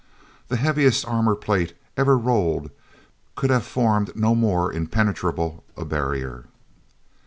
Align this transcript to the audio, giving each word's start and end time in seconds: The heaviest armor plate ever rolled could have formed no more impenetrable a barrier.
The 0.47 0.55
heaviest 0.57 1.05
armor 1.05 1.35
plate 1.35 1.75
ever 1.95 2.17
rolled 2.17 2.71
could 3.35 3.51
have 3.51 3.63
formed 3.63 4.15
no 4.15 4.33
more 4.33 4.73
impenetrable 4.73 5.63
a 5.77 5.85
barrier. 5.85 6.45